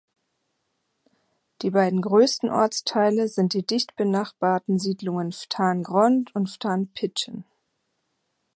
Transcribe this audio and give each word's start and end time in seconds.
Die 1.61 1.69
beiden 1.69 2.01
größten 2.01 2.49
Ortsteile 2.49 3.27
sind 3.27 3.53
die 3.53 3.63
dicht 3.63 3.95
benachbarten 3.97 4.79
Siedlungen 4.79 5.31
Ftan 5.31 5.83
Grond 5.83 6.33
und 6.33 6.49
Ftan 6.49 6.87
Pitschen. 6.87 7.45